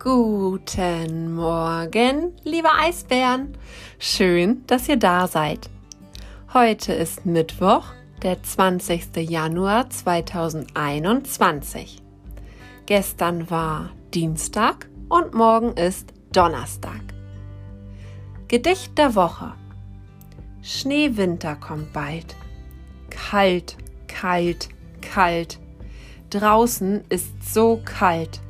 Guten 0.00 1.34
Morgen, 1.34 2.32
liebe 2.44 2.68
Eisbären. 2.72 3.58
Schön, 3.98 4.64
dass 4.68 4.88
ihr 4.88 4.96
da 4.96 5.26
seid. 5.26 5.68
Heute 6.54 6.92
ist 6.92 7.26
Mittwoch, 7.26 7.82
der 8.22 8.40
20. 8.40 9.28
Januar 9.28 9.90
2021. 9.90 12.00
Gestern 12.86 13.50
war 13.50 13.90
Dienstag 14.14 14.88
und 15.08 15.34
morgen 15.34 15.72
ist 15.72 16.12
Donnerstag. 16.32 17.02
Gedicht 18.46 18.96
der 18.98 19.16
Woche. 19.16 19.54
Schneewinter 20.62 21.56
kommt 21.56 21.92
bald. 21.92 22.36
Kalt, 23.10 23.76
kalt, 24.06 24.68
kalt. 25.00 25.58
Draußen 26.30 27.02
ist 27.08 27.52
so 27.52 27.80
kalt. 27.84 28.40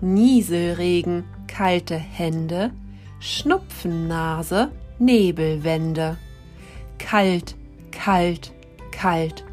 Nieselregen, 0.00 1.24
kalte 1.46 1.96
Hände, 1.96 2.70
Schnupfennase, 3.18 4.70
Nebelwände. 4.98 6.16
Kalt, 6.98 7.56
kalt, 7.90 8.52
kalt. 8.92 9.44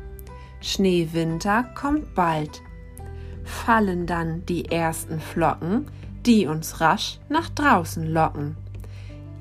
Schneewinter 0.61 1.63
kommt 1.75 2.13
bald. 2.15 2.61
Fallen 3.43 4.05
dann 4.05 4.45
die 4.45 4.65
ersten 4.71 5.19
Flocken, 5.19 5.87
die 6.25 6.47
uns 6.47 6.79
rasch 6.79 7.19
nach 7.29 7.49
draußen 7.49 8.11
locken. 8.11 8.55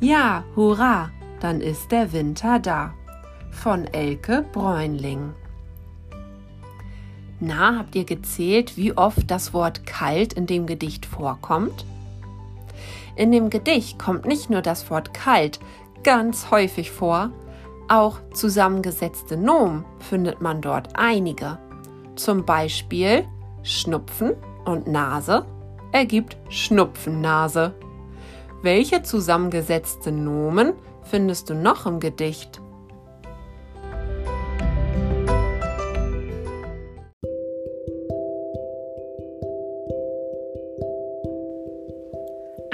Ja, 0.01 0.45
hurra, 0.57 1.11
dann 1.41 1.61
ist 1.61 1.93
der 1.93 2.13
Winter 2.13 2.59
da. 2.59 2.95
Von 3.51 3.87
Elke 3.87 4.45
Bräunling. 4.53 5.35
Na, 7.45 7.77
habt 7.77 7.97
ihr 7.97 8.05
gezählt, 8.05 8.77
wie 8.77 8.97
oft 8.97 9.29
das 9.29 9.53
Wort 9.53 9.85
kalt 9.85 10.33
in 10.33 10.47
dem 10.47 10.65
Gedicht 10.65 11.05
vorkommt? 11.05 11.85
In 13.17 13.33
dem 13.33 13.51
Gedicht 13.51 13.99
kommt 13.99 14.27
nicht 14.27 14.49
nur 14.49 14.63
das 14.63 14.89
Wort 14.91 15.13
kalt 15.13 15.59
ganz 16.05 16.53
häufig 16.53 16.93
vor, 16.93 17.33
auch 17.89 18.21
zusammengesetzte 18.33 19.37
Nomen 19.37 19.85
findet 19.99 20.41
man 20.41 20.61
dort 20.61 20.91
einige. 20.95 21.59
Zum 22.15 22.45
Beispiel 22.45 23.25
Schnupfen 23.65 24.35
und 24.65 24.87
Nase 24.87 25.45
ergibt 25.91 26.37
Schnupfennase. 26.49 27.75
Welche 28.63 29.03
zusammengesetzte 29.03 30.13
Nomen 30.13 30.75
findest 31.03 31.51
du 31.51 31.55
noch 31.55 31.87
im 31.87 31.99
Gedicht? 31.99 32.62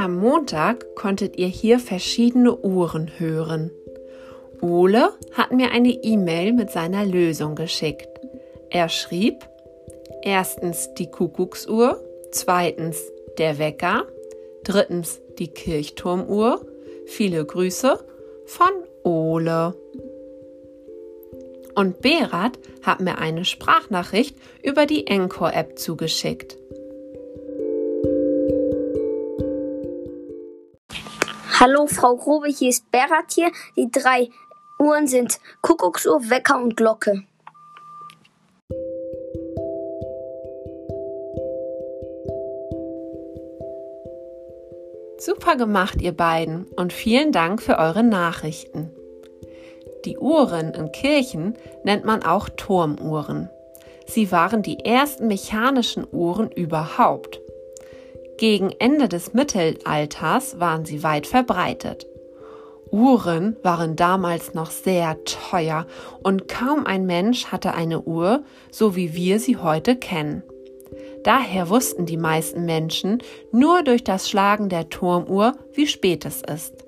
Am 0.09 0.21
Montag 0.21 0.95
konntet 0.95 1.37
ihr 1.37 1.49
hier 1.49 1.79
verschiedene 1.79 2.57
Uhren 2.57 3.11
hören. 3.19 3.71
Ole 4.63 5.11
hat 5.33 5.53
mir 5.53 5.71
eine 5.71 5.91
E-Mail 5.91 6.55
mit 6.55 6.71
seiner 6.71 7.05
Lösung 7.05 7.55
geschickt. 7.55 8.09
Er 8.71 8.89
schrieb 8.89 9.47
erstens 10.23 10.95
die 10.95 11.11
Kuckucksuhr, 11.11 12.03
zweitens 12.33 13.13
der 13.37 13.59
Wecker, 13.59 14.07
drittens 14.65 15.21
die 15.39 15.49
Kirchturmuhr. 15.49 16.65
Viele 17.05 17.45
Grüße 17.45 18.03
von 18.47 18.71
Ole. 19.03 19.75
Und 21.75 22.01
Berat 22.01 22.59
hat 22.81 23.01
mir 23.01 23.19
eine 23.19 23.45
Sprachnachricht 23.45 24.35
über 24.63 24.87
die 24.87 25.07
Encore-App 25.07 25.79
zugeschickt. 25.79 26.57
Hallo 31.61 31.89
Frau 31.89 32.15
Grobe, 32.15 32.47
hier 32.47 32.69
ist 32.69 32.89
Berat 32.93 33.33
hier. 33.33 33.51
Die 33.75 33.91
drei 33.91 34.29
Uhren 34.79 35.09
sind 35.09 35.41
Kuckucksuhr, 35.61 36.31
Wecker 36.31 36.63
und 36.63 36.77
Glocke. 36.77 37.25
Super 45.19 45.57
gemacht, 45.57 46.01
ihr 46.01 46.13
beiden, 46.13 46.67
und 46.77 46.93
vielen 46.93 47.33
Dank 47.33 47.61
für 47.61 47.77
eure 47.77 48.05
Nachrichten. 48.05 48.93
Die 50.05 50.17
Uhren 50.17 50.75
in 50.75 50.93
Kirchen 50.93 51.55
nennt 51.83 52.05
man 52.05 52.23
auch 52.23 52.49
Turmuhren. 52.51 53.51
Sie 54.07 54.31
waren 54.31 54.63
die 54.63 54.85
ersten 54.85 55.27
mechanischen 55.27 56.07
Uhren 56.13 56.53
überhaupt. 56.53 57.41
Gegen 58.39 58.71
Ende 58.79 59.09
des 59.09 59.35
Mittelalters 59.35 60.61
waren 60.61 60.85
sie 60.85 61.03
weit 61.03 61.27
verbreitet. 61.27 62.07
Uhren 62.93 63.57
waren 63.65 63.97
damals 63.97 64.55
noch 64.55 64.71
sehr 64.71 65.17
teuer 65.25 65.87
und 66.23 66.47
kaum 66.47 66.87
ein 66.87 67.05
Mensch 67.05 67.47
hatte 67.47 67.75
eine 67.75 68.03
Uhr, 68.03 68.45
so 68.71 68.95
wie 68.95 69.15
wir 69.15 69.41
sie 69.41 69.57
heute 69.57 69.97
kennen. 69.97 70.45
Daher 71.25 71.69
wussten 71.69 72.07
die 72.07 72.17
meisten 72.17 72.65
Menschen 72.65 73.19
nur 73.51 73.83
durch 73.83 74.05
das 74.05 74.31
Schlagen 74.31 74.69
der 74.69 74.89
Turmuhr, 74.89 75.55
wie 75.75 75.89
spät 75.89 76.25
es 76.25 76.41
ist. 76.41 76.87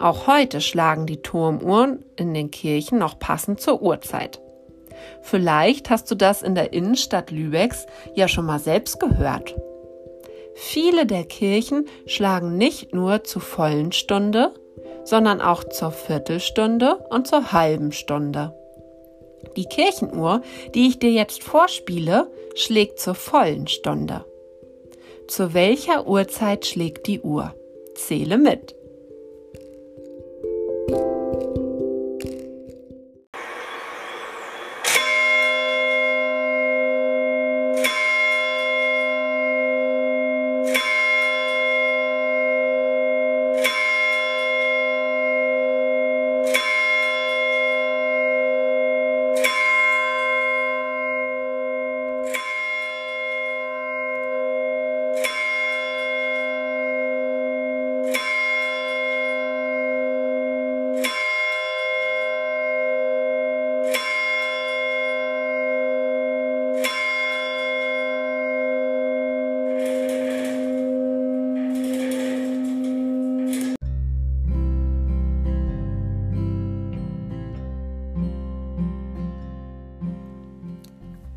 Auch 0.00 0.26
heute 0.26 0.60
schlagen 0.60 1.06
die 1.06 1.22
Turmuhren 1.22 2.04
in 2.16 2.34
den 2.34 2.50
Kirchen 2.50 2.98
noch 2.98 3.20
passend 3.20 3.60
zur 3.60 3.80
Uhrzeit. 3.80 4.40
Vielleicht 5.22 5.88
hast 5.88 6.10
du 6.10 6.16
das 6.16 6.42
in 6.42 6.56
der 6.56 6.72
Innenstadt 6.72 7.30
Lübecks 7.30 7.86
ja 8.14 8.26
schon 8.26 8.46
mal 8.46 8.58
selbst 8.58 8.98
gehört. 8.98 9.54
Viele 10.54 11.06
der 11.06 11.24
Kirchen 11.24 11.86
schlagen 12.06 12.56
nicht 12.56 12.94
nur 12.94 13.24
zur 13.24 13.42
vollen 13.42 13.92
Stunde, 13.92 14.54
sondern 15.04 15.40
auch 15.40 15.64
zur 15.64 15.90
Viertelstunde 15.90 16.96
und 17.10 17.26
zur 17.26 17.52
halben 17.52 17.92
Stunde. 17.92 18.54
Die 19.56 19.66
Kirchenuhr, 19.66 20.42
die 20.74 20.88
ich 20.88 20.98
dir 20.98 21.10
jetzt 21.10 21.42
vorspiele, 21.42 22.30
schlägt 22.54 22.98
zur 22.98 23.14
vollen 23.14 23.66
Stunde. 23.66 24.24
Zu 25.28 25.54
welcher 25.54 26.06
Uhrzeit 26.06 26.66
schlägt 26.66 27.06
die 27.06 27.20
Uhr? 27.20 27.54
Zähle 27.94 28.38
mit. 28.38 28.74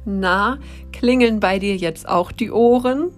Na, 0.09 0.57
klingeln 0.93 1.41
bei 1.41 1.59
dir 1.59 1.75
jetzt 1.75 2.07
auch 2.07 2.31
die 2.31 2.49
Ohren? 2.49 3.11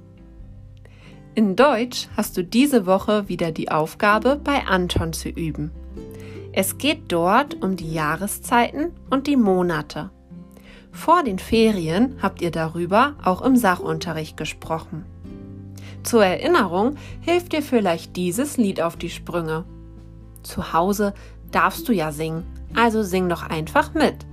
In 1.35 1.55
Deutsch 1.55 2.07
hast 2.17 2.35
du 2.35 2.43
diese 2.43 2.87
Woche 2.87 3.29
wieder 3.29 3.51
die 3.51 3.69
Aufgabe, 3.69 4.41
bei 4.43 4.65
Anton 4.65 5.13
zu 5.13 5.29
üben. 5.29 5.69
Es 6.51 6.79
geht 6.79 7.11
dort 7.11 7.61
um 7.61 7.75
die 7.75 7.93
Jahreszeiten 7.93 8.91
und 9.11 9.27
die 9.27 9.37
Monate. 9.37 10.09
Vor 10.91 11.21
den 11.21 11.37
Ferien 11.37 12.15
habt 12.23 12.41
ihr 12.41 12.49
darüber 12.49 13.13
auch 13.23 13.43
im 13.43 13.55
Sachunterricht 13.55 14.35
gesprochen. 14.35 15.05
Zur 16.01 16.25
Erinnerung 16.25 16.95
hilft 17.21 17.53
dir 17.53 17.61
vielleicht 17.61 18.15
dieses 18.15 18.57
Lied 18.57 18.81
auf 18.81 18.95
die 18.95 19.11
Sprünge. 19.11 19.63
Zu 20.41 20.73
Hause 20.73 21.13
darfst 21.51 21.87
du 21.87 21.93
ja 21.93 22.11
singen, 22.11 22.47
also 22.75 23.03
sing 23.03 23.29
doch 23.29 23.43
einfach 23.43 23.93
mit. 23.93 24.25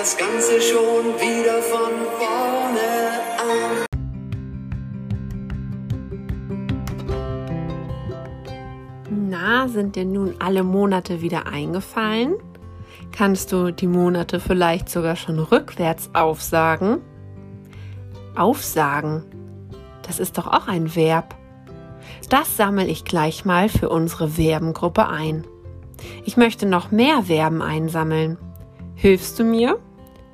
Ganze 0.00 0.62
schon 0.62 1.04
wieder 1.20 1.60
von 1.60 1.92
vorne 2.16 2.80
an. 3.36 3.84
Na, 9.10 9.68
sind 9.68 9.96
dir 9.96 10.06
nun 10.06 10.36
alle 10.38 10.62
Monate 10.62 11.20
wieder 11.20 11.48
eingefallen? 11.48 12.36
Kannst 13.12 13.52
du 13.52 13.72
die 13.72 13.88
Monate 13.88 14.40
vielleicht 14.40 14.88
sogar 14.88 15.16
schon 15.16 15.38
rückwärts 15.38 16.08
aufsagen? 16.14 17.02
Aufsagen, 18.34 19.26
das 20.06 20.18
ist 20.18 20.38
doch 20.38 20.46
auch 20.46 20.66
ein 20.66 20.96
Verb. 20.96 21.34
Das 22.30 22.56
sammle 22.56 22.86
ich 22.86 23.04
gleich 23.04 23.44
mal 23.44 23.68
für 23.68 23.90
unsere 23.90 24.30
Verbengruppe 24.30 25.08
ein. 25.08 25.46
Ich 26.24 26.38
möchte 26.38 26.64
noch 26.64 26.90
mehr 26.90 27.24
Verben 27.24 27.60
einsammeln. 27.60 28.38
Hilfst 28.94 29.38
du 29.38 29.44
mir? 29.44 29.78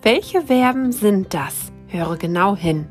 Welche 0.07 0.41
Verben 0.41 0.93
sind 0.93 1.35
das? 1.35 1.73
Höre 1.89 2.17
genau 2.17 2.55
hin. 2.55 2.87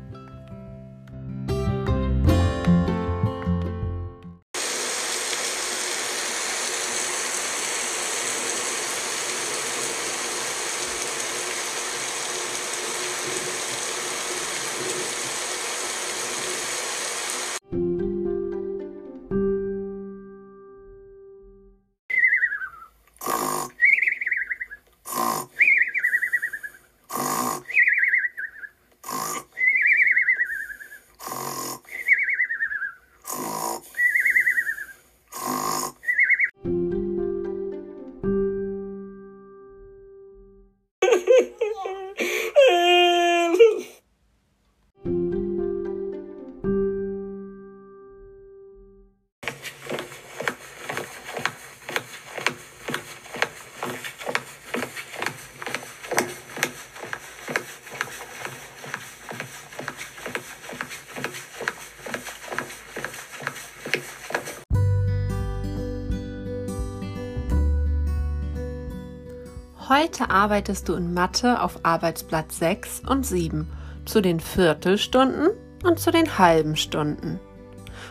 Heute 69.88 70.30
arbeitest 70.30 70.88
du 70.88 70.94
in 70.94 71.14
Mathe 71.14 71.62
auf 71.62 71.78
Arbeitsblatt 71.84 72.50
6 72.50 73.02
und 73.08 73.24
7 73.24 73.68
zu 74.04 74.20
den 74.20 74.40
Viertelstunden 74.40 75.50
und 75.84 76.00
zu 76.00 76.10
den 76.10 76.38
halben 76.38 76.74
Stunden. 76.74 77.38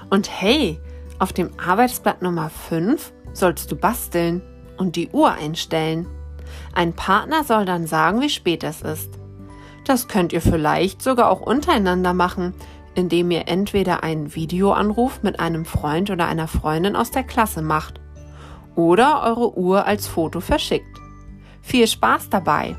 Und 0.10 0.30
hey, 0.32 0.80
auf 1.20 1.34
dem 1.34 1.50
Arbeitsblatt 1.60 2.22
Nummer 2.22 2.50
5 2.50 3.12
sollst 3.34 3.74
du 3.74 3.76
basteln 3.76 4.42
und 4.78 4.96
die 4.96 5.10
Uhr 5.10 5.34
einstellen. 5.34 6.08
Ein 6.74 6.94
Partner 6.94 7.44
soll 7.44 7.66
dann 7.66 7.88
sagen, 7.88 8.22
wie 8.22 8.30
spät 8.30 8.64
es 8.64 8.82
ist. 8.82 9.10
Das 9.84 10.08
könnt 10.08 10.32
ihr 10.32 10.42
vielleicht 10.42 11.02
sogar 11.02 11.30
auch 11.30 11.42
untereinander 11.42 12.14
machen, 12.14 12.54
indem 12.94 13.32
ihr 13.32 13.50
entweder 13.50 14.02
einen 14.02 14.34
Videoanruf 14.34 15.24
mit 15.24 15.42
einem 15.42 15.66
Freund 15.66 16.10
oder 16.10 16.26
einer 16.28 16.48
Freundin 16.48 16.96
aus 16.96 17.12
der 17.12 17.24
Klasse 17.24 17.62
macht 17.62 18.00
oder 18.76 19.24
eure 19.24 19.58
Uhr 19.58 19.86
als 19.86 20.08
Foto 20.08 20.40
verschickt. 20.40 20.95
Viel 21.66 21.88
Spaß 21.88 22.30
dabei! 22.30 22.76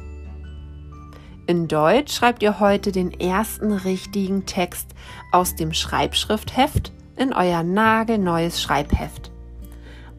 In 1.48 1.66
Deutsch 1.66 2.14
schreibt 2.14 2.40
ihr 2.40 2.60
heute 2.60 2.92
den 2.92 3.10
ersten 3.10 3.72
richtigen 3.72 4.46
Text 4.46 4.94
aus 5.32 5.56
dem 5.56 5.72
Schreibschriftheft 5.72 6.92
in 7.16 7.32
euer 7.32 7.64
nagelneues 7.64 8.62
Schreibheft. 8.62 9.32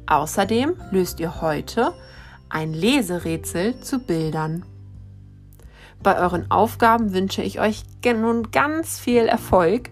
Außerdem 0.05 0.75
löst 0.91 1.21
ihr 1.21 1.39
heute 1.39 1.93
ein 2.49 2.73
Leserätsel 2.73 3.79
zu 3.79 3.99
Bildern. 3.99 4.65
Bei 6.03 6.19
euren 6.19 6.51
Aufgaben 6.51 7.13
wünsche 7.13 7.41
ich 7.41 7.61
euch 7.61 7.83
nun 8.03 8.51
ganz 8.51 8.99
viel 8.99 9.27
Erfolg. 9.27 9.91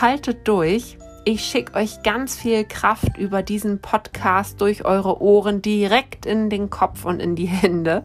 Haltet 0.00 0.46
durch 0.46 0.98
ich 1.24 1.44
schicke 1.44 1.74
euch 1.74 2.02
ganz 2.02 2.36
viel 2.36 2.64
Kraft 2.64 3.16
über 3.16 3.42
diesen 3.42 3.80
Podcast 3.80 4.60
durch 4.60 4.84
eure 4.84 5.20
Ohren 5.22 5.62
direkt 5.62 6.26
in 6.26 6.50
den 6.50 6.70
Kopf 6.70 7.04
und 7.04 7.20
in 7.20 7.34
die 7.34 7.46
Hände 7.46 8.04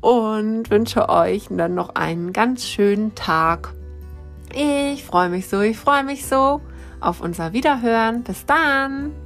und 0.00 0.70
wünsche 0.70 1.08
euch 1.08 1.48
dann 1.50 1.74
noch 1.74 1.94
einen 1.94 2.32
ganz 2.32 2.66
schönen 2.66 3.14
Tag. 3.14 3.74
Ich 4.54 5.04
freue 5.04 5.30
mich 5.30 5.48
so, 5.48 5.60
ich 5.60 5.78
freue 5.78 6.04
mich 6.04 6.26
so 6.26 6.60
auf 7.00 7.20
unser 7.20 7.52
Wiederhören. 7.52 8.22
Bis 8.22 8.46
dann! 8.46 9.21